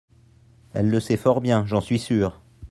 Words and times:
elle 0.73 0.89
le 0.89 0.99
sait 0.99 1.15
fort 1.15 1.41
bien, 1.41 1.63
j'en 1.67 1.79
suis 1.79 1.99
sur. 1.99 2.41